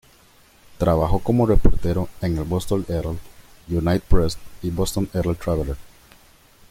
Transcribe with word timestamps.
Trabajó 0.79 1.19
como 1.19 1.45
reportero 1.45 2.09
en 2.21 2.35
el 2.39 2.43
"Boston 2.45 2.83
Herald", 2.89 3.19
"United 3.69 4.01
Press" 4.09 4.39
y 4.63 4.71
"Boston 4.71 5.07
Herald 5.13 5.37
Traveler". 5.37 5.77